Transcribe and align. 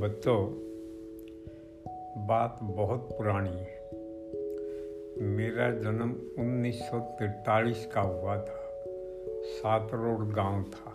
बच्चों, 0.00 0.46
बात 2.26 2.58
बहुत 2.62 3.08
पुरानी 3.12 3.50
है। 3.50 3.80
मेरा 5.20 5.70
जन्म 5.70 6.10
1943 6.42 7.86
का 7.86 8.00
हुआ 8.00 8.36
था। 8.36 8.84
सात 9.42 9.88
रोड 9.92 10.32
गाँव 10.32 10.62
था। 10.62 10.94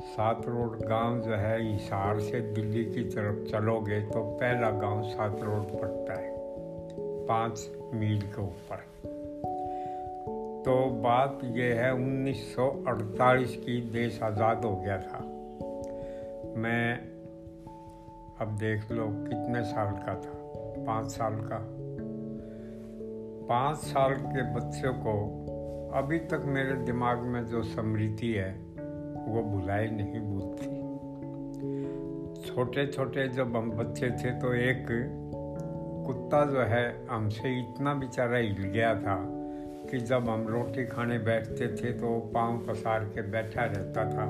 सात 0.00 0.42
रोड 0.48 0.82
गाँव 0.82 1.20
जो 1.20 1.30
है, 1.30 1.72
हिसार 1.72 2.20
से 2.20 2.40
दिल्ली 2.40 2.84
की 2.84 3.04
तरफ़ 3.04 3.50
चलोगे 3.50 4.00
तो 4.00 4.22
पहला 4.22 4.70
गाँव 4.70 5.02
सात 5.02 5.36
रोड 5.42 5.80
पड़ता 5.80 6.20
है, 6.20 6.36
पाँच 7.26 7.70
मील 7.94 8.20
के 8.20 8.42
ऊपर। 8.42 8.76
तो 10.64 10.90
बात 10.90 11.38
यह 11.44 11.80
है 11.80 11.94
1948 11.94 13.56
की 13.56 13.80
देश 13.80 14.22
आज़ाद 14.22 14.64
हो 14.64 14.76
गया 14.76 14.98
था। 14.98 15.18
मैं 16.56 17.15
अब 18.40 18.56
देख 18.58 18.90
लो 18.92 19.06
कितने 19.06 19.62
साल 19.64 19.92
का 19.96 20.14
था। 20.14 20.32
पाँच 20.86 21.06
साल 21.06 21.32
का। 21.32 21.58
पाँच 23.48 23.76
साल 23.76 24.14
के 24.14 24.42
बच्चों 24.54 24.92
को 24.92 25.14
अभी 25.94 26.18
तक 26.18 26.42
मेरे 26.46 26.74
दिमाग 26.74 27.18
में 27.18 27.44
जो 27.46 27.62
स्मृति 27.62 28.32
है, 28.32 28.50
वो 29.28 29.42
भुलाई 29.42 29.86
नहीं 29.86 30.20
भूलती 30.20 30.74
छोटे 32.46 32.86
छोटे 32.86 33.28
जब 33.28 33.56
हम 33.56 33.70
बच्चे 33.70 34.10
थे 34.10 34.30
तो 34.40 34.54
एक 34.54 34.86
कुत्ता 36.06 36.44
जो 36.44 36.60
है, 36.60 37.06
हमसे 37.06 37.58
इतना 37.60 37.94
बेचारा 37.94 38.38
हिल 38.38 38.62
गया 38.64 38.94
था 38.94 39.16
कि 39.90 39.98
जब 39.98 40.28
हम 40.28 40.46
रोटी 40.48 40.84
खाने 40.86 41.18
बैठते 41.18 41.68
थे 41.68 41.92
तो 41.92 42.18
पाँव 42.34 42.58
पसार 42.58 43.04
के 43.04 43.22
बैठा 43.22 43.64
रहता 43.64 44.04
था 44.10 44.26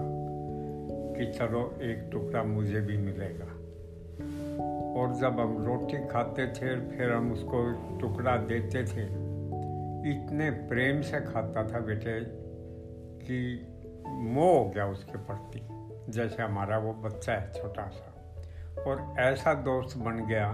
कि 1.18 1.32
चलो 1.32 1.70
एक 1.82 2.08
टुकड़ा 2.12 2.42
मुझे 2.42 2.80
भी 2.80 2.96
मिलेगा। 2.96 3.52
और 4.20 5.14
जब 5.14 5.40
हम 5.40 5.64
रोटी 5.66 6.06
खाते 6.08 6.46
थे, 6.46 6.74
फिर 6.90 7.12
हम 7.12 7.32
उसको 7.32 7.70
टुकड़ा 7.98 8.36
देते 8.36 8.84
थे। 8.84 9.02
इतने 10.10 10.50
प्रेम 10.50 11.00
से 11.02 11.20
खाता 11.20 11.62
था 11.68 11.80
बेटे 11.80 12.20
कि 13.20 13.66
मोह 14.08 14.58
हो 14.58 14.64
गया 14.64 14.86
उसके 14.86 15.18
प्रति, 15.18 15.60
जैसे 16.12 16.42
हमारा 16.42 16.78
वो 16.78 16.92
बच्चा 16.92 17.32
है 17.32 17.52
छोटा 17.52 17.88
सा। 17.88 18.12
और 18.82 19.14
ऐसा 19.18 19.54
दोस्त 19.54 19.98
बन 19.98 20.26
गया 20.26 20.48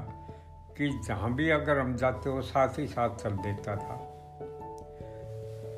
कि 0.79 0.89
जहाँ 1.09 1.35
भी 1.35 1.51
अगर 1.51 1.79
हम 1.79 1.97
जाते 1.97 2.31
हो 2.31 2.43
साथ 2.43 2.79
ही 2.79 2.87
साथ 2.87 3.17
चल 3.17 3.31
देता 3.31 3.77
था। 3.77 4.09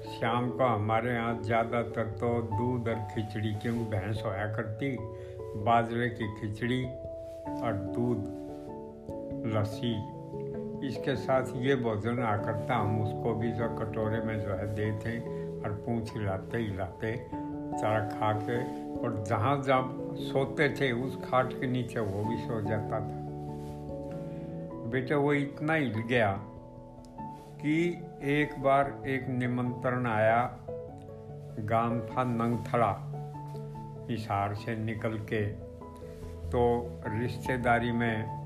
शाम 0.05 0.51
को 0.51 0.65
हमारे 0.65 1.13
यहाँ 1.13 1.43
ज़्यादातर 1.43 2.11
तो 2.11 2.29
दूध 2.43 2.89
और 2.89 3.07
खिचड़ी 3.15 3.55
क्यों 3.55 3.75
भैंस 3.75 4.23
होया 4.27 4.47
करती, 4.47 4.97
बाजरे 5.65 6.09
की 6.09 6.41
खिचड़ी 6.41 6.85
और 7.49 7.73
दूध, 7.73 8.45
लस्सी, 9.55 10.15
इसके 10.87 11.17
साथ 11.17 11.47
ये 11.57 11.77
भोजन 11.77 12.17
करता 12.17 12.77
हम 12.77 13.03
उसको 13.03 13.35
भी 13.35 13.53
जो 13.53 13.69
कटोरे 13.69 14.21
में 14.21 14.41
जो 14.41 14.49
है 14.49 14.75
देते 14.75 15.19
और 15.61 15.73
पूछ 15.73 16.13
हिलाते 16.13 16.59
हिलाते, 16.59 17.17
चारा 17.81 18.01
खा 18.01 18.33
के 18.33 18.59
और 18.99 19.25
जहाँ 19.29 19.63
जहाँ 19.63 19.99
सोते 20.17 20.69
थे 20.69 20.93
उस 20.93 21.17
खाट 21.25 21.53
के 21.53 21.67
नीचे 21.67 22.01
वो 22.01 22.25
भी 22.25 22.37
सो 22.37 22.61
जाता 22.61 23.01
था। 23.01 23.25
बेटे 24.91 25.15
वो 25.15 25.33
इतना 25.33 25.75
हिल 25.75 25.95
गया 25.95 26.33
कि 27.61 28.05
एक 28.23 28.63
बार 28.63 29.03
एक 29.07 29.29
निमंत्रण 29.29 30.07
आया 30.07 30.59
गाँव 31.61 32.01
था 32.01 32.25
नंगथड़ा, 32.25 33.13
हिसार 34.11 34.55
से 34.55 34.77
निकल 34.77 35.19
के। 35.19 35.64
तो 36.45 36.63
रिश्तेदारी 37.07 37.93
में 37.93 38.45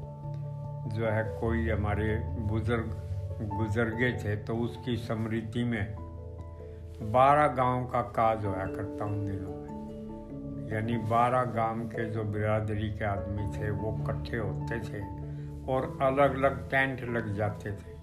जो 0.94 1.06
है 1.06 1.22
कोई 1.40 1.70
हमारे 1.70 2.16
बुज़ुर्ग 2.40 2.96
गुजर 3.56 3.84
गए 3.84 4.12
थे 4.12 4.36
तो 4.36 4.56
उसकी 4.56 4.96
स्मृति 4.96 5.64
में 5.64 5.96
बारह 7.02 7.46
गाँव 7.46 7.84
का 7.84 8.00
काज 8.00 8.44
होया 8.44 8.66
करता 8.66 9.04
उन 9.04 9.26
दिनों 9.26 9.52
में। 9.52 10.72
यानी 10.72 10.96
बारह 10.98 11.44
गाँव 11.44 11.80
के 11.80 12.10
जो 12.10 12.24
बिरादरी 12.24 12.90
के 12.90 13.04
आदमी 13.04 13.46
थे, 13.58 13.70
वो 13.70 13.96
इकट्ठे 14.00 14.36
होते 14.36 14.80
थे 14.80 15.02
और 15.72 15.98
अलग 16.02 16.36
अलग 16.36 16.70
टेंट 16.70 17.00
लग 17.16 17.34
जाते 17.34 17.72
थे। 17.72 17.96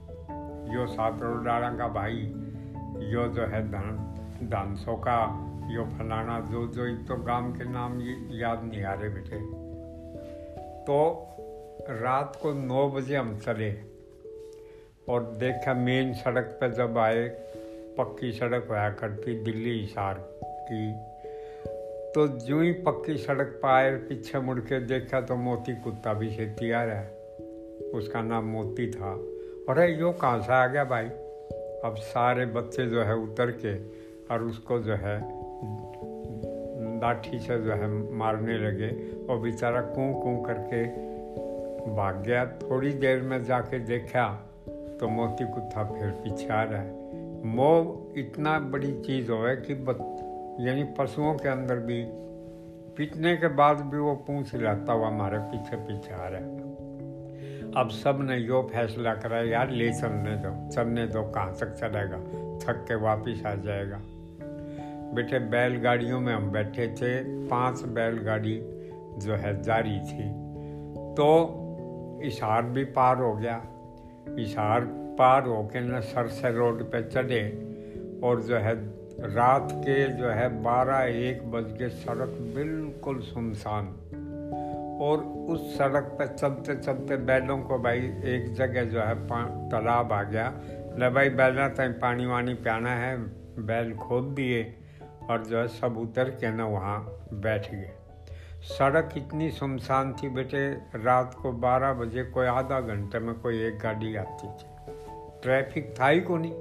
यो 0.74 0.88
सात 0.88 1.20
का 1.24 1.88
भाई, 1.88 2.22
यो 3.12 3.28
जो 3.28 3.42
है 3.42 3.62
धन 3.68 4.48
डांसों 4.50 4.98
का, 4.98 5.20
यो 5.70 5.84
फलाना 5.86 6.40
जो 6.40 6.68
जो 6.68 6.86
एक 6.86 7.08
तो 7.08 7.16
गाँव 7.16 7.52
के 7.52 7.64
नाम 7.64 8.00
याद 8.32 8.64
नहीं 8.64 8.84
आ 8.84 8.94
रहे 8.94 9.10
बेटे। 9.10 9.65
तो 10.86 11.28
रात 11.90 12.40
को 12.42 12.54
नौ 12.54 12.90
बजे 12.90 13.16
हम 13.16 13.40
चले 13.40 13.72
और 15.10 15.24
देखा 15.24 15.74
मेन 15.74 16.14
सड़क 16.14 16.58
पर 16.62 16.72
जब 16.72 16.98
आए, 16.98 17.30
पक्की 17.98 18.32
सड़क 18.32 18.68
हुआ 18.70 18.90
करती, 18.90 19.44
दिल्ली 19.44 19.82
हिसार 19.82 20.30
की। 20.72 21.16
तो 22.14 22.28
जो 22.28 22.62
ही 22.62 22.72
पक्की 22.72 23.18
सड़क 23.18 23.60
पर 23.64 23.70
आए, 23.70 23.96
पीछे 23.96 24.40
मुड़ 24.40 24.60
के 24.60 24.80
देखा 24.80 25.22
तो 25.22 25.36
मोती 25.36 25.76
कुत्ता 25.76 26.14
भी 26.14 26.36
खेती 26.36 26.72
आ 26.72 26.84
रहा 26.84 26.96
है। 26.96 27.18
उसका 27.94 28.22
नाम 28.22 28.46
मोती 28.46 28.92
था। 28.92 29.14
अरे 29.74 29.96
यो 29.96 30.12
कहाँ 30.12 30.42
से 30.42 30.54
आ 30.54 30.68
गया 30.68 30.84
भाई? 30.84 31.06
अब 31.86 31.96
सारे 31.98 32.46
बच्चे 32.46 32.86
जो 32.86 33.02
है 33.02 33.16
उतर 33.16 33.52
के 33.52 33.78
और 34.34 34.44
उसको 34.44 34.80
जो 34.80 34.94
है 34.94 35.35
लाठी 37.02 37.40
से 37.40 37.58
जो 37.60 37.74
है 37.74 37.88
मारने 38.18 38.58
लगे 38.58 38.90
और 39.26 39.40
बेचारा 39.40 39.82
कूँ 39.82 40.12
कूँ 40.24 40.44
करके 40.46 40.84
भाग 41.96 42.24
गया। 42.24 42.46
थोड़ी 42.62 42.94
देर 42.94 43.22
में 43.22 43.44
जाके 43.44 43.80
देखा 43.80 44.28
तो 45.00 45.08
मोती 45.08 45.46
कुत्ता 45.54 45.84
फिर 45.84 46.10
पीछे 46.24 46.48
आ 46.48 46.64
रहा 46.64 46.82
है। 46.82 47.44
मोह 47.46 48.20
इतना 48.20 48.60
बड़ी 48.60 48.92
चीज़ 49.02 49.32
हो 49.32 49.44
है 49.44 49.56
कि 49.56 49.74
यानी 50.68 50.84
पशुओं 50.98 51.34
के 51.36 51.50
अंदर 51.50 51.80
भी 51.80 52.04
पीटने 52.98 53.36
के 53.38 53.48
बाद 53.48 53.82
भी 53.82 53.98
वो 53.98 54.14
पूछ 54.28 54.56
लाता 54.56 54.94
हुआ 54.94 55.08
हमारे 55.08 55.38
पीछे 55.38 55.76
पीछे 55.78 56.14
आ 56.14 56.28
रहा 56.28 56.40
है। 56.40 56.64
अब 57.78 57.90
सबने 57.90 58.38
यो 58.38 58.62
फैसला 58.74 59.14
करा, 59.14 59.42
यार 59.42 59.70
ले 59.70 59.92
चलने 59.94 60.36
दो 60.36 60.70
चलने 60.70 61.08
दो, 61.08 61.24
कहाँ 61.32 61.54
तक 61.54 61.74
चलेगा? 61.74 62.18
थक 62.64 62.86
के 62.88 62.96
वापिस 62.96 63.46
आ 63.46 63.54
जाएगा। 63.56 64.00
बेटे 65.16 65.40
बैलगाड़ियों 65.40 66.20
में 66.20 66.34
हम 66.34 66.52
बैठे 66.52 66.88
थे, 66.88 67.24
पाँच 67.48 67.84
बैलगाड़ी 67.84 68.62
जो 69.18 69.36
है 69.36 69.62
जारी 69.64 70.00
थी। 70.00 70.30
तो 71.16 72.22
इशार 72.24 72.64
भी 72.64 72.84
पार 72.84 73.18
हो 73.18 73.36
गया। 73.36 73.62
इशार 74.40 74.82
पार 75.20 75.46
हो 75.46 75.56
होके 75.56 75.82
न 75.82 76.00
सरसे 76.02 76.52
रोड 76.52 76.84
पे 76.84 77.02
चढ़े 77.04 77.44
और 78.24 78.42
जो 78.42 78.58
है 78.58 78.76
रात 79.20 79.70
के 79.72 80.08
जो 80.08 80.28
है 80.28 80.64
बारह 80.64 81.04
एक 81.04 81.52
बज 81.52 81.72
के 81.72 81.90
सड़क 81.90 82.30
बिल्कुल 82.56 83.20
सुनसान। 83.20 83.86
और 85.02 85.18
उस 85.50 85.78
सड़क 85.78 86.04
पे 86.20 86.28
चलते 86.28 86.76
चलते 86.76 87.18
बैलों 87.18 87.58
को 87.60 87.78
भाई 87.80 88.00
एक 88.26 88.54
जगह 88.54 88.84
जो 88.84 89.00
है 89.00 89.16
तालाब 89.70 90.12
आ 90.14 90.24
गया। 90.24 90.54
ले 91.00 91.10
भाई 91.10 91.30
बैलना 91.30 91.70
तक 91.70 92.00
पानी 92.02 92.26
वानी 92.26 92.54
पियाना 92.54 92.90
है, 92.90 93.18
बैल 93.66 93.94
खोद 93.96 94.24
दिए। 94.24 94.64
और 95.30 95.44
जो 95.44 95.58
है 95.58 95.68
सब 95.68 95.98
उतर 95.98 96.30
के 96.30 96.52
ना 96.52 96.66
वहाँ 96.66 97.00
बैठ 97.34 97.72
गए। 97.72 97.92
सड़क 98.62 99.10
इतनी 99.18 99.52
सुनसान 99.52 100.14
थी 100.14 100.30
बेटे, 100.30 100.70
रात 100.96 101.34
को 101.34 101.52
12 101.52 101.94
बजे 101.94 102.24
कोई 102.24 102.46
आधा 102.46 102.82
घंटे 102.82 103.20
में 103.20 103.36
कोई 103.36 103.64
एक 103.64 103.80
गाड़ी 103.80 104.16
आती 104.16 104.48
थी। 104.48 104.68
ट्रैफ़िक 105.44 105.94
था 106.02 106.08
ही 106.08 106.22
को 106.22 106.38
नहीं 106.38 106.52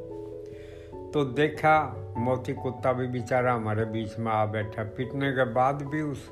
तो 1.12 1.24
देखा, 1.24 1.96
मोती 2.16 2.52
कुत्ता 2.52 2.92
भी 2.92 3.06
बेचारा 3.06 3.52
हमारे 3.54 3.84
बीच 3.84 4.18
में 4.18 4.32
आ 4.32 4.46
बैठा। 4.46 4.82
पिटने 4.82 5.32
के 5.32 5.44
बाद 5.44 5.82
भी 5.82 6.02
उस 6.02 6.30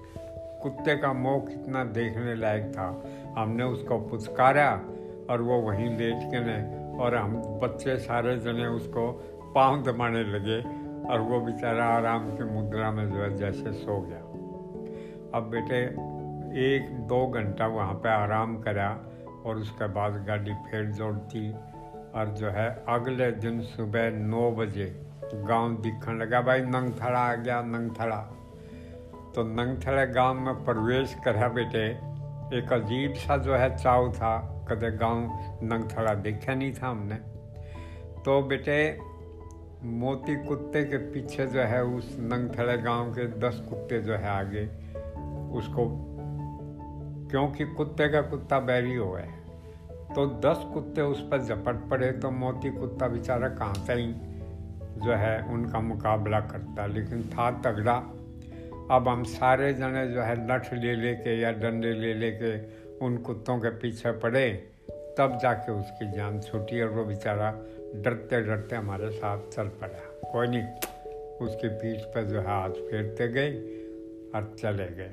कुत्ते 0.63 0.97
का 0.97 1.13
मुँह 1.13 1.41
कितना 1.41 1.85
देखने 1.85 2.35
लायक 2.35 2.63
था। 2.63 3.03
हमने 3.39 3.65
उसको 3.65 3.99
पुचकारा 3.99 4.71
और 5.31 5.43
वो 5.43 5.61
वहीं 5.61 5.99
लेट 5.99 6.17
के 6.17 6.41
ने 6.41 6.83
और 6.99 7.15
हम 7.15 7.37
बच्चे 7.37 7.97
सारे 7.97 8.37
जने 8.39 8.67
उसको 8.67 9.13
पाँव 9.55 9.83
दबाने 9.83 10.25
लगे। 10.25 10.82
और 11.11 11.21
वो 11.21 11.41
बेचारा 11.41 11.85
आराम 11.85 12.31
की 12.37 12.45
मुद्रा 12.45 12.91
में 12.91 13.11
जो 13.11 13.17
है 13.17 13.37
जैसे 13.37 13.73
सो 13.73 14.01
गया। 14.01 14.19
अब 15.39 15.49
बेटे, 15.51 16.13
एक 16.77 16.89
दो 16.91 17.27
घंटा 17.27 17.67
वहाँ 17.67 17.95
पे 17.95 18.09
आराम 18.09 18.59
करा 18.61 18.99
और 19.47 19.57
उसके 19.57 19.87
बाद 19.87 20.25
गाड़ी 20.27 20.55
फिर 20.55 20.85
जोड़ती 20.85 21.53
और 22.15 22.29
जो 22.29 22.49
है 22.49 22.85
अगले 22.89 23.31
दिन 23.31 23.61
सुबह 23.61 24.11
नौ 24.11 24.51
बजे 24.51 25.03
गाँव 25.35 25.77
दिखने 25.77 26.15
लगा, 26.15 26.41
भाई, 26.41 26.61
नंगथड़ा 26.61 27.19
आ 27.19 27.35
गया, 27.35 27.63
नंगथड़ा। 27.63 28.17
तो 29.35 29.43
नंगथड़े 29.43 30.07
गाँव 30.07 30.35
में 30.35 30.55
प्रवेश 30.55 31.17
करा 31.25 31.49
बेटे। 31.49 32.13
एक 32.59 32.73
अजीब 32.73 33.15
सा 33.15 33.37
जो 33.37 33.55
है 33.55 33.77
चाव 33.77 34.13
था, 34.13 34.65
कदे 34.69 34.91
गाँव 34.91 35.19
नंगथड़ा 35.63 36.15
देखा 36.15 36.55
नहीं 36.55 36.73
था 36.73 36.89
हमने। 36.89 37.15
तो 38.25 38.43
बेटे 38.43 38.99
मोती 39.85 40.35
कुत्ते 40.45 40.83
के 40.85 40.97
पीछे 40.97 41.47
जो 41.47 41.61
है 41.61 41.83
उस 41.85 42.17
नंगथड़े 42.21 42.77
गाँव 42.79 43.13
के 43.13 43.27
दस 43.41 43.61
कुत्ते 43.69 44.01
जो 44.01 44.13
है 44.13 44.29
आगे, 44.29 44.65
उसको, 45.59 45.87
क्योंकि 47.31 47.65
कुत्ते 47.65 48.09
का 48.09 48.21
कुत्ता 48.21 48.59
बैरी 48.61 48.95
हो 48.95 49.13
है 49.15 49.31
तो 50.15 50.27
दस 50.41 50.65
कुत्ते 50.75 51.03
उस 51.03 51.21
पर 51.21 51.45
झपट 51.45 51.89
पड़े 51.91 52.13
तो 52.13 52.31
मोती 52.31 52.71
कुत्ता 52.71 53.09
बेचारा 53.09 53.49
कहाँ 53.49 53.75
से 53.75 53.93
ही 53.93 54.13
जो 55.01 55.13
है 55.13 55.43
उनका 55.45 55.81
मुकाबला 55.81 56.41
करता, 56.41 56.87
लेकिन 56.87 57.23
था 57.23 57.51
तगड़ा। 57.51 57.95
अब 58.91 59.09
हम 59.09 59.23
सारे 59.25 59.73
जने 59.75 60.07
जो 60.09 60.21
है 60.21 60.37
नठ 60.47 60.73
ले 60.75 60.95
लेके 60.95 61.39
या 61.41 61.53
डंडे 61.53 61.93
ले 61.93 62.15
लेके 62.15 62.57
उन 63.07 63.17
कुत्तों 63.17 63.59
के 63.59 63.71
पीछे 63.71 64.13
पड़े, 64.13 64.51
तब 65.19 65.39
जाके 65.43 65.73
उसकी 65.73 66.13
जान 66.13 66.41
छूटी 66.41 66.83
और 66.83 66.89
वो 66.89 67.05
बेचारा 67.05 67.51
डरते 67.95 68.41
डरते 68.41 68.77
हमारे 68.77 69.11
साथ 69.11 69.39
चल 69.53 69.65
पड़ा। 69.65 70.31
कोई 70.33 70.47
नहीं, 70.47 70.63
उसकी 71.41 71.69
पीठ 71.69 72.01
पर 72.01 72.25
जो 72.25 72.41
है 72.41 72.47
हाथ 72.47 72.71
फेरते 72.71 73.29
गए 73.29 73.51
और 74.35 74.57
चले 74.59 74.87
गए। 74.87 75.13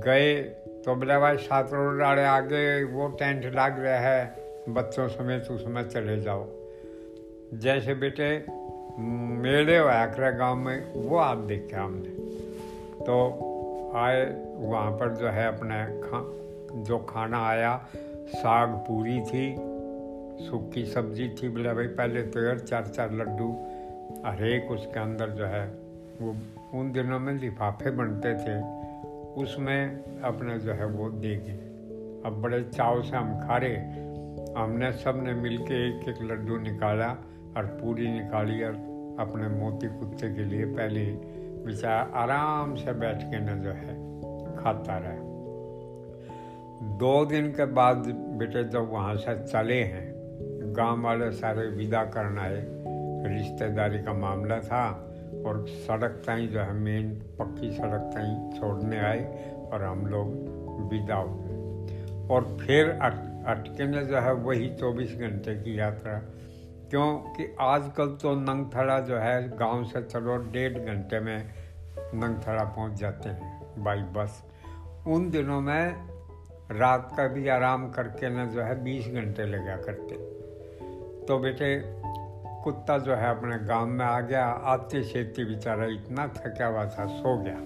गए 0.00 0.42
तो 0.84 0.94
बोले, 0.94 1.18
भाई 1.18 1.36
सात 1.36 1.70
रोड 1.72 2.02
आड़े 2.02 2.24
आगे, 2.24 2.84
वो 2.84 3.08
टेंट 3.08 3.44
लग 3.44 3.84
रहा 3.84 3.98
है, 3.98 4.34
बच्चों 4.68 5.08
समेत 5.08 5.42
उसमें 5.42 5.88
चले 5.88 6.20
जाओ। 6.20 6.46
जैसे 7.54 7.94
बेटे, 7.94 8.44
मेले 9.42 9.76
आकरा 9.76 10.30
गाँव 10.30 10.56
में, 10.56 10.92
वो 10.94 11.16
आप 11.16 11.38
देखे 11.38 11.76
हमने। 11.76 12.08
तो 13.04 13.34
आए, 13.96 14.44
वहाँ 14.56 14.92
पर 14.92 15.14
जो 15.14 15.28
है 15.28 15.48
अपने 15.48 16.00
खा, 16.00 16.34
जो 16.82 16.98
खाना 16.98 17.48
आया, 17.48 17.88
साग 18.28 18.68
पूरी 18.68 19.20
थी 19.20 19.77
सूखी 20.38 20.86
सब्ज़ी 20.86 21.28
थी 21.28 21.48
बोले, 21.48 21.74
भाई, 21.74 21.86
पहले 21.86 22.22
तो 22.22 22.44
यार 22.44 22.58
चार 22.58 22.86
चार 22.86 23.12
लड्डू। 23.12 23.52
हर 24.26 24.44
एक 24.44 24.70
उसके 24.70 25.00
अंदर 25.00 25.30
जो 25.30 25.44
है, 25.44 25.66
वो 26.22 26.36
उन 26.78 26.92
दिनों 26.92 27.20
में 27.20 27.32
लिफाफे 27.32 27.90
बनते 27.90 28.34
थे। 28.34 28.62
उसमें 29.42 29.98
अपने 30.20 30.58
जो 30.58 30.72
है, 30.72 30.86
वो 30.86 31.10
देंगे 31.10 31.68
अब 32.28 32.42
बड़े 32.42 32.62
चाव 32.62 33.02
से 33.02 33.16
हम 33.16 33.48
खा 33.48 33.56
रहे। 33.56 33.76
हमने 34.62 34.92
सबने 34.92 35.34
मिल 35.34 35.58
के 35.58 35.88
एक 35.88 36.08
एक 36.08 36.22
लड्डू 36.22 36.56
निकाला 36.56 37.08
और 37.56 37.64
पूरी 37.66 38.08
निकाली 38.08 38.62
और 38.62 38.72
अपने 39.20 39.48
मोती 39.48 39.86
कुत्ते 39.86 40.34
के 40.34 40.44
लिए 40.44 40.64
पहले 40.64 41.04
बेचारा 41.64 42.00
आराम 42.14 42.74
से 42.74 42.92
बैठ 42.92 43.22
के 43.22 43.40
न 43.40 43.60
जो 43.60 43.70
है, 43.70 43.94
खाता 44.56 44.98
रहा। 44.98 45.28
दो 46.98 47.24
दिन 47.24 47.48
के 47.52 47.64
बाद 47.64 47.96
बेटे 48.38 48.64
जब 48.64 48.90
वहाँ 48.92 49.16
से 49.16 49.46
चले 49.46 49.82
हैं 49.82 50.17
गाँव 50.78 51.00
वाले 51.00 51.30
सारे 51.30 51.68
विदा 51.68 52.04
करना 52.04 52.42
है। 52.42 52.66
रिश्तेदारी 53.38 54.02
का 54.02 54.12
मामला 54.12 54.58
था 54.60 55.04
और 55.46 55.66
सड़क 55.68 56.22
तई 56.26 56.46
जो 56.46 56.60
है 56.60 56.72
मेन 56.72 57.10
पक्की 57.38 57.70
सड़क 57.70 58.10
तई 58.14 58.58
छोड़ने 58.58 58.98
आए 58.98 59.52
और 59.72 59.82
हम 59.82 60.06
लोग 60.06 60.28
विदा 60.92 61.14
हो 61.14 61.38
गए। 61.38 61.58
और 62.28 62.58
फिर 62.60 62.90
अट, 62.90 63.12
अटके 63.46 63.86
ने 63.86 64.04
जो 64.04 64.18
है, 64.18 64.32
वही 64.32 64.74
चौबीस 64.74 65.14
घंटे 65.14 65.54
की 65.54 65.78
यात्रा। 65.78 66.22
क्योंकि 66.90 67.56
आजकल 67.60 68.06
तो 68.06 68.34
नंगथड़ा 68.34 69.00
जो 69.00 69.16
है, 69.16 69.56
गाँव 69.56 69.84
से 69.84 70.02
चलो, 70.02 70.36
डेढ़ 70.36 70.78
घंटे 70.78 71.20
में 71.20 71.48
नंगथड़ा 72.14 72.64
पहुँच 72.64 72.92
जाते 72.92 73.28
हैं 73.28 73.74
बाई 73.84 73.98
बस। 73.98 74.44
उन 75.06 75.30
दिनों 75.30 75.60
में 75.60 75.94
रात 76.72 77.14
का 77.16 77.28
भी 77.28 77.48
आराम 77.48 77.90
करके 77.90 78.28
न 78.28 78.48
जो 78.48 78.62
है, 78.62 78.84
बीस 78.84 79.08
घंटे 79.08 79.44
लगा 79.44 79.76
करते। 79.76 80.27
तो 81.28 81.38
बेटे, 81.38 81.82
कुत्ता 82.64 82.98
जो 82.98 83.14
है 83.14 83.38
अपने 83.38 83.58
गाँव 83.58 83.86
में 83.86 84.04
आ 84.04 84.20
गया, 84.20 84.46
आते 84.46 85.02
शेती 85.02 85.44
बेचारा 85.44 85.84
इतना 85.84 86.26
थका 86.26 86.66
हुआ 86.66 86.84
था, 86.84 87.06
सो 87.06 87.38
गया। 87.38 87.56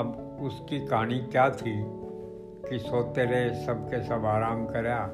अब 0.00 0.38
उसकी 0.40 0.86
कहानी 0.86 1.18
क्या 1.18 1.50
थी 1.50 1.84
कि 2.70 2.78
सोते 2.78 3.24
रहे, 3.24 3.66
सबके 3.66 4.04
सब 4.04 4.26
आराम 4.26 4.66
करा। 4.66 5.10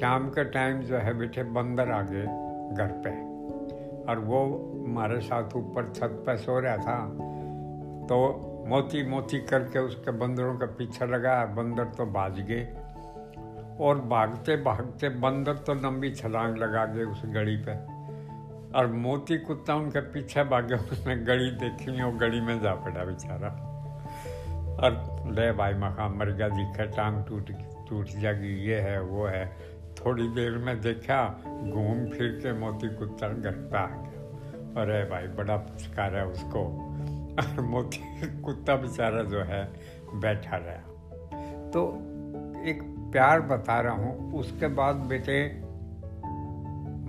शाम 0.00 0.28
के 0.28 0.44
टाइम 0.44 0.80
जो 0.80 0.96
है 0.96 1.14
बेटे, 1.14 1.42
बंदर 1.42 1.90
आ 1.90 2.02
गए 2.02 2.24
घर 2.76 3.02
पे। 3.06 3.10
और 4.12 4.18
वो 4.18 4.44
हमारे 4.86 5.20
साथ 5.20 5.56
ऊपर 5.56 5.92
छत 5.96 6.24
पर 6.26 6.36
सो 6.36 6.60
रहा 6.60 6.76
था। 6.76 7.06
तो 8.06 8.46
मोती 8.66 9.08
मोती 9.08 9.40
करके 9.40 9.78
उसके 9.78 10.10
बंदरों 10.10 10.58
का 10.58 10.66
पीछे 10.66 11.06
लगा, 11.06 11.44
बंदर 11.44 11.84
तो 11.84 12.06
बाज 12.06 12.40
गए। 12.40 12.76
और 13.80 14.00
भागते 14.00 14.56
भागते 14.56 15.08
बंदर 15.08 15.54
तो 15.54 15.74
लंबी 15.74 16.10
छलांग 16.10 16.56
लगा 16.56 16.86
गए 16.86 17.04
उस 17.04 17.22
गड़ी 17.26 17.56
पे। 17.56 18.00
और 18.78 18.86
मोती 18.86 19.38
कुत्ता 19.38 19.74
उनके 19.74 20.00
पीछे 20.00 20.44
भागे, 20.44 20.74
उसने 20.74 21.16
गड़ी 21.16 21.50
देखी 21.50 22.02
वो 22.02 22.12
गड़ी 22.12 22.40
में 22.40 22.60
जा 22.60 22.74
पड़ा 22.74 23.04
बेचारा। 23.04 23.48
और 24.80 24.92
ले 25.32 25.52
भाई 25.52 25.74
मखा 25.74 26.08
मर 26.08 26.26
गया, 26.26 26.48
दिखे, 26.48 26.86
टांग 26.86 27.24
टूट 27.24 27.50
टूट 27.88 28.06
जाएगी, 28.06 28.48
ये 28.48 28.80
है, 28.80 29.02
वो 29.02 29.26
है। 29.26 29.56
थोड़ी 29.94 30.28
देर 30.28 30.50
में 30.50 30.80
देखा, 30.80 31.42
घूम 31.46 32.08
फिर 32.08 32.40
के 32.42 32.52
मोती 32.52 32.94
कुत्ता 32.94 33.28
घर 33.28 33.50
पे 33.50 33.76
आ 33.76 33.86
गया। 33.86 34.20
अरे 34.82 35.10
भाई, 35.10 35.26
बड़ा 35.26 35.56
पुचकार 35.56 36.16
है 36.16 36.26
उसको। 36.26 36.86
और 37.30 37.60
मोती 37.60 38.00
कुत्ता 38.40 38.76
बेचारा 38.76 39.22
जो 39.22 39.40
है, 39.40 39.72
बैठा 40.14 40.56
रहा। 40.56 40.76
तो 41.70 41.98
एक 42.62 42.96
प्यार 43.12 43.40
बता 43.40 43.80
रहा 43.80 43.92
हूँ। 43.92 44.34
उसके 44.34 44.66
बाद 44.68 44.96
बेटे, 44.96 45.60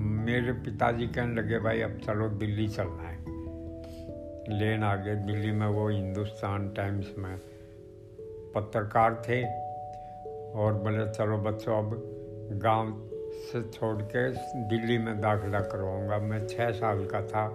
मेरे 0.02 0.52
पिताजी 0.52 1.08
कहने 1.08 1.42
लगे, 1.42 1.60
भाई, 1.60 1.82
अब 1.82 1.98
चलो 1.98 2.30
दिल्ली 2.30 2.68
चलना 2.68 3.04
है। 3.04 3.22
लेन 4.60 4.84
आ 4.84 4.96
गए 4.96 5.16
दिल्ली 5.16 5.52
में 5.52 5.68
वो 5.68 5.90
हिंदुस्तान 5.90 6.70
टाइम्स 6.70 7.14
में 7.18 7.38
पत्रकार 8.56 9.22
थे 9.30 9.44
और 10.52 10.74
बोले, 10.74 11.10
चलो 11.10 11.38
बच्चों, 11.38 11.78
अब 11.78 12.02
गाँव 12.54 13.10
से 13.32 13.70
छोड़ 13.70 14.02
के 14.02 14.32
दिल्ली 14.70 14.98
में 14.98 15.22
दाखिला 15.22 15.60
करवाऊँगा। 15.60 16.18
मैं 16.18 16.48
छः 16.48 16.72
साल 16.72 17.06
का 17.06 17.22
था 17.22 17.48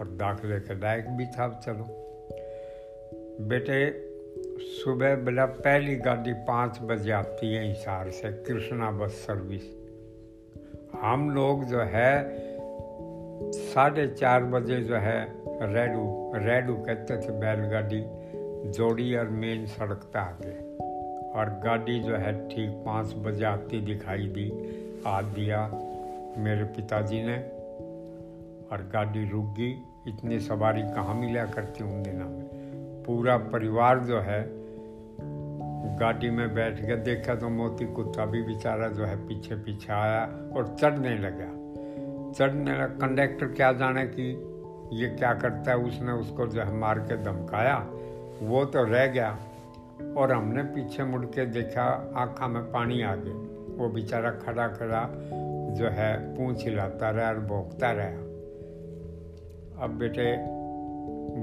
और 0.00 0.08
दाखिले 0.10 0.60
के 0.60 0.80
लायक 0.80 1.08
भी 1.08 1.26
था 1.26 1.60
चलो। 1.64 1.86
बेटे 3.48 4.09
सुबह 4.62 5.16
बेला 5.16 5.46
पहली 5.46 5.96
गाड़ी 5.96 6.32
पाँच 6.32 6.78
बजे 6.82 7.12
आती 7.12 7.54
है 7.54 7.68
हिसार 7.68 8.10
से, 8.10 8.32
कृष्णा 8.32 8.90
बस 8.90 9.10
सर्विस 9.10 9.62
हम 11.00 11.30
लोग 11.30 11.64
जो 11.64 11.80
है, 11.80 12.24
साढ़े 13.54 14.08
चार 14.08 14.44
बजे 14.44 14.80
जो 14.80 14.96
है, 14.96 15.32
रेडू 15.46 16.32
रेडू 16.34 16.74
कहते 16.74 17.16
थे 17.16 17.30
बैलगाड़ी, 17.30 18.04
जोड़ी 18.70 19.16
और 19.16 19.28
मेन 19.28 19.66
सड़क 19.66 20.10
पे 20.12 20.18
आ 20.18 20.30
गए। 20.30 20.76
और 21.32 21.60
गाड़ी 21.64 22.00
जो 22.00 22.16
है 22.16 22.48
ठीक 22.48 22.70
पाँच 22.86 23.14
बजे 23.14 23.44
आती 23.44 23.80
दिखाई 23.80 24.26
दी, 24.26 24.50
आ 25.06 25.22
दिया 25.22 25.70
मेरे 26.38 26.64
पिताजी 26.64 27.22
ने। 27.22 27.38
और 28.72 28.90
गाड़ी 28.92 29.30
रुक 29.30 29.44
गई, 29.44 29.70
इतनी 30.08 30.40
सवारी 30.40 30.82
कहाँ 30.82 31.14
मिला 31.14 31.44
करती 31.44 31.84
उन 31.84 32.02
दिनों 32.02 32.28
में। 32.28 32.50
पूरा 33.04 33.36
परिवार 33.36 33.98
जो 33.98 34.20
है 34.20 34.59
गाड़ी 35.84 36.30
में 36.30 36.54
बैठ 36.54 36.80
के 36.80 36.96
देखा 36.96 37.34
तो 37.34 37.48
मोती 37.48 37.86
कुत्ता 37.86 38.26
भी 38.26 38.42
बेचारा 38.42 38.88
जो 38.88 39.04
है 39.04 39.16
पीछे 39.28 39.54
पीछे 39.54 39.92
आया 39.92 40.24
और 40.56 40.76
चढ़ने 40.80 41.18
लगा। 41.18 41.60
चढ़ने 42.32 42.72
लगा। 42.72 42.86
कंडक्टर 42.86 43.46
क्या 43.46 43.72
जाने 43.72 44.06
कि 44.06 44.32
ये 44.92 45.08
क्या 45.08 45.34
करता 45.34 45.70
है? 45.70 45.76
उसने 45.76 46.12
उसको 46.12 46.46
जो 46.46 46.62
है 46.62 46.74
मार 46.74 46.98
के 46.98 47.16
धमकाया। 47.16 47.86
वो 48.42 48.64
तो 48.64 48.84
रह 48.84 49.06
गया 49.06 49.38
और 50.16 50.32
हमने 50.32 50.62
पीछे 50.62 51.04
मुड़ 51.04 51.26
के 51.26 51.46
देखा, 51.46 52.12
आँखा 52.16 52.48
में 52.48 52.62
पानी 52.62 53.02
आ 53.02 53.14
गया। 53.14 53.34
वो 53.76 53.88
बेचारा 53.88 54.30
खड़ा 54.30 54.68
खड़ा 54.68 55.10
जो 55.70 55.88
है 55.88 56.34
पूछ 56.34 56.64
हिलाता 56.64 57.10
रहा 57.10 57.28
और 57.28 57.40
भोंकता 57.40 57.92
रहा। 57.92 58.30
अब 59.84 59.90
बेटे, 59.90 60.36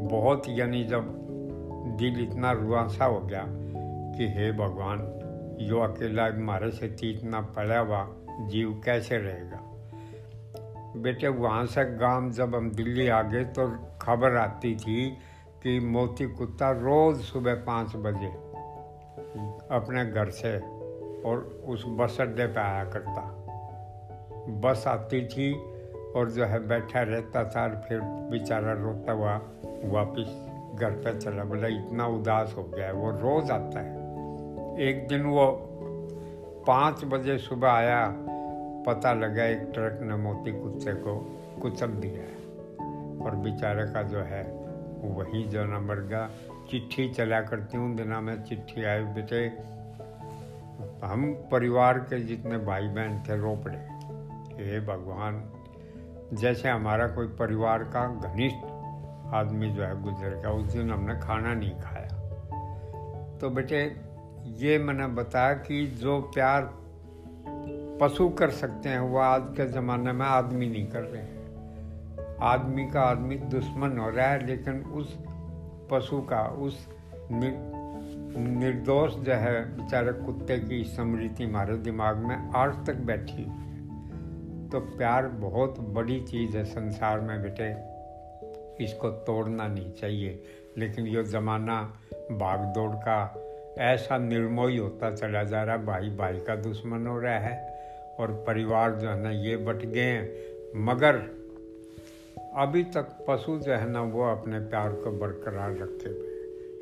बहुत 0.08 0.44
यानी 0.50 0.84
जब 0.84 1.28
दिल 2.00 2.24
इतना 2.24 2.52
रुआसा 2.52 3.06
हो 3.06 3.20
गया 3.20 3.48
कि 4.18 4.28
हे 4.28 4.52
भगवान, 4.52 5.00
यो 5.62 5.80
अकेला 5.80 6.30
मारे 6.30 6.72
से 6.72 6.86
इतना 6.86 7.42
पड़ा 7.42 7.80
हुआ, 7.80 8.08
जीव 8.48 8.82
कैसे 8.86 9.18
रहेगा? 9.18 9.64
बेटे, 10.98 11.28
वहाँ 11.28 11.66
से 11.66 11.98
गाँव 11.98 12.32
जब 12.32 12.56
हम 12.56 12.72
दिल्ली 12.72 13.08
आ 13.08 13.22
गए 13.22 13.44
तो 13.44 13.78
खबर 14.02 14.36
आती 14.36 14.76
थी 14.76 15.18
कि 15.64 15.80
मोती 15.80 16.26
कुत्ता 16.26 16.72
रोज़ 16.72 17.18
सुबह 17.18 17.56
पाँच 17.56 17.96
बजे 17.96 18.28
अपने 19.72 20.06
घर 20.06 20.30
से 20.30 20.58
और 21.30 21.64
उस 21.66 21.86
बस 21.88 22.18
अड्डे 22.22 22.48
पर 22.48 22.60
आया 22.60 22.86
करता। 22.86 23.44
बस 24.48 24.84
आती 24.88 25.26
थी 25.26 25.54
और 26.16 26.30
जो 26.30 26.46
है 26.46 26.68
बैठा 26.68 27.02
रहता 27.02 27.44
था 27.44 27.64
और 27.64 27.82
फिर 27.90 28.00
बेचारा 28.02 28.74
रोता 28.74 29.12
हुआ, 29.12 29.42
वापिस 29.84 30.28
घर 30.80 30.92
पे 30.92 31.20
चला। 31.20 31.44
बोला, 31.44 31.68
इतना 31.68 32.08
उदास 32.08 32.56
हो 32.58 32.64
गया 32.64 32.86
है, 32.86 32.94
वो 32.94 33.12
रोज़ 33.12 33.52
आता 33.52 33.80
है। 33.80 34.07
एक 34.80 35.08
दिन 35.08 35.24
वो 35.26 35.46
पाँच 36.68 37.04
बजे 37.06 37.38
सुबह 37.38 37.70
आया, 37.70 38.02
पता 38.88 39.14
लगा 39.14 39.44
एक 39.44 39.62
ट्रक 39.74 40.00
ने 40.02 40.16
मोती 40.16 40.52
कुत्ते 40.52 40.94
को 40.94 41.16
कुचल 41.62 41.88
दिया 41.88 42.22
है। 42.22 42.36
और 43.20 43.36
बेचारे 43.36 43.86
का 43.94 44.02
जो 44.04 44.20
है, 44.20 44.44
वही 45.16 45.44
जो 45.44 45.64
न 45.66 45.84
मर 45.84 46.00
गया 46.02 46.30
चिट्ठी 46.72 47.10
चला 47.10 47.42
करती 47.42 47.78
हूँ 47.78 47.96
दिना 47.96 48.22
में 48.22 48.44
चिट्ठी 48.44 48.84
आए 48.84 49.04
बेटे 49.16 49.46
हम 51.06 51.32
परिवार 51.52 52.00
के 52.00 52.20
जितने 52.20 52.58
भाई 52.58 52.88
बहन 52.88 53.24
थे 53.30 53.38
रो 53.38 53.56
पड़े 53.56 53.78
हे 54.64 54.80
भगवान, 54.80 55.44
जैसे 56.34 56.70
हमारा 56.70 57.08
कोई 57.08 57.28
परिवार 57.28 57.84
का 57.84 58.08
घनिष्ठ 58.08 59.34
आदमी 59.34 59.70
जो 59.70 59.84
है 59.84 60.02
गुजर 60.02 60.36
गया, 60.36 60.52
उस 60.52 60.74
दिन 60.74 60.92
हमने 60.92 61.20
खाना 61.20 61.54
नहीं 61.54 61.80
खाया। 61.80 63.38
तो 63.38 63.50
बेटे 63.50 64.07
ये 64.56 64.78
मैंने 64.78 65.08
बताया 65.08 65.54
कि 65.54 65.88
जो 65.88 66.22
प्यार 66.22 66.74
पशु 68.02 68.30
कर 68.30 68.50
सकते 68.50 68.90
हैं, 68.90 69.00
वो 69.00 69.18
आज 69.18 69.44
के 69.46 69.68
ज़माने 69.68 70.12
में 70.12 70.26
आदमी 70.26 70.68
नहीं 70.68 70.88
कर 70.88 71.02
रहे 71.02 71.22
हैं। 71.22 71.38
आदमी 72.42 72.90
का 72.92 73.02
आदमी 73.02 73.36
दुश्मन 73.36 73.98
हो 73.98 74.10
रहा 74.10 74.28
है, 74.28 74.46
लेकिन 74.46 74.82
उस 74.82 75.18
पशु 75.92 76.22
का, 76.22 76.42
उस 76.42 76.88
निर्दोष 77.32 79.16
जो 79.16 79.34
है, 79.34 79.78
बेचारे 79.78 80.14
कुत्ते 80.14 80.60
की 80.60 80.84
स्मृति 80.84 81.44
हमारे 81.44 81.78
दिमाग 81.78 82.18
में 82.18 82.36
आज 82.36 82.86
तक 82.86 82.96
बैठी 82.96 83.68
तो 84.70 84.80
प्यार 84.80 85.28
बहुत 85.28 85.80
बड़ी 85.80 86.22
चीज़ 86.22 86.58
है 86.58 86.66
संसार 86.66 87.20
में 87.20 87.42
बेटे। 87.42 87.98
इसको 88.84 89.10
तोड़ना 89.10 89.68
नहीं 89.68 89.92
चाहिए। 89.92 90.44
लेकिन 90.78 91.08
ये 91.08 91.24
ज़माना 91.24 91.94
भाग 92.32 92.60
दौड़ 92.60 92.92
का 92.92 93.37
ऐसा 93.80 94.18
निर्मोही 94.18 94.78
होता 94.78 95.16
चला 95.16 95.44
जा 95.44 95.64
रहा, 95.64 95.78
भाई 95.78 96.10
भाई 96.10 96.40
का 96.40 96.56
दुश्मन 96.56 97.08
हो 97.08 97.20
रहा 97.20 97.40
है 97.40 98.16
और 98.20 98.32
परिवार 98.48 98.92
जो 98.92 99.10
है 99.10 99.22
ना 99.24 99.32
ये 99.32 99.58
बट 99.58 99.86
गए 99.86 100.02
हैं। 100.02 100.84
मगर 100.86 101.16
अभी 102.56 102.84
तक 102.84 103.26
पशु 103.28 103.58
जो 103.60 103.74
है 103.74 103.90
ना 103.90 104.02
वो 104.02 104.24
अपने 104.24 104.60
प्यार 104.60 104.92
को 104.94 105.12
बरकरार 105.12 105.72
रखे 105.72 106.10
हुए 106.10 106.36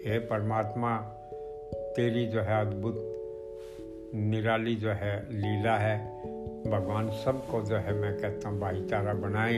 हे 0.05 0.19
परमात्मा, 0.19 0.97
तेरी 1.95 2.25
जो 2.25 2.41
है 2.41 2.61
अद्भुत, 2.61 3.11
निराली 4.15 4.75
जो 4.75 4.89
है 4.89 5.15
लीला 5.31 5.77
है, 5.77 5.97
भगवान 6.67 7.09
सबको 7.25 7.61
जो 7.61 7.75
है 7.75 7.93
मैं 7.93 8.17
कहता 8.17 8.49
हूँ 8.49 8.59
भाईचारा 8.59 9.13
बनाए। 9.13 9.53